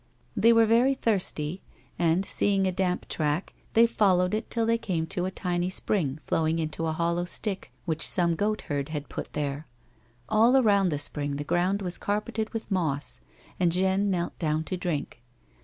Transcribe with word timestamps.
They 0.35 0.51
were 0.51 0.65
very 0.65 0.95
thirsty, 0.95 1.61
and, 1.99 2.25
seeing 2.25 2.65
a 2.65 2.71
damp 2.71 3.07
track, 3.07 3.53
they 3.73 3.85
followed 3.85 4.33
it 4.33 4.49
till 4.49 4.65
they 4.65 4.79
came 4.79 5.05
to 5.05 5.25
a 5.25 5.29
tiny 5.29 5.69
spring 5.69 6.17
flowing 6.25 6.57
into 6.57 6.87
a 6.87 6.91
hollow 6.91 7.25
stick 7.25 7.71
which 7.85 8.09
some 8.09 8.33
goat 8.33 8.61
herd 8.61 8.89
had 8.89 9.09
put 9.09 9.33
there; 9.33 9.67
all 10.27 10.57
around 10.57 10.89
the 10.89 10.97
spring 10.97 11.35
the 11.35 11.43
ground 11.43 11.83
was 11.83 11.99
carpeted 11.99 12.49
with 12.51 12.71
moss, 12.71 13.21
and 13.59 13.71
Jeanne 13.71 14.09
knelt 14.09 14.39
down 14.39 14.63
to 14.63 14.75
drink. 14.75 15.21